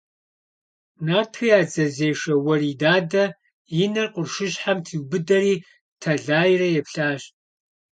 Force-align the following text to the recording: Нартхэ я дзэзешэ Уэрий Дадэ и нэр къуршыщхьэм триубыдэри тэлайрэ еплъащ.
Нартхэ 1.05 1.45
я 1.57 1.61
дзэзешэ 1.69 2.33
Уэрий 2.45 2.75
Дадэ 2.81 3.25
и 3.83 3.85
нэр 3.91 4.07
къуршыщхьэм 4.13 4.79
триубыдэри 4.85 5.55
тэлайрэ 6.01 6.67
еплъащ. 6.79 7.21